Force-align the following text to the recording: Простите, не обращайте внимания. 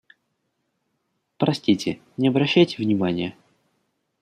Простите, 1.37 1.99
не 2.17 2.29
обращайте 2.29 2.81
внимания. 2.81 3.35